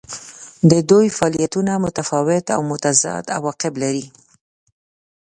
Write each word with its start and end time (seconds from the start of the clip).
د 0.71 0.73
دوی 0.89 1.07
فعالیتونه 1.17 1.71
متفاوت 1.85 2.45
او 2.55 2.61
متضاد 2.71 3.25
عواقب 3.37 3.73
لري. 3.83 4.05